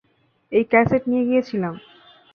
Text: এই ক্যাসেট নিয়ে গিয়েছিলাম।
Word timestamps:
এই 0.51 0.63
ক্যাসেট 0.71 1.03
নিয়ে 1.11 1.23
গিয়েছিলাম। 1.25 1.73